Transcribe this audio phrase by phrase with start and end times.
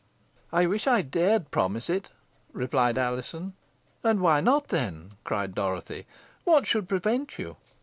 [0.51, 2.09] "I wish I dared promise it,"
[2.53, 3.53] replied Alizon.
[4.03, 6.07] "And why not, then?" cried Dorothy.
[6.43, 7.57] "What should prevent you?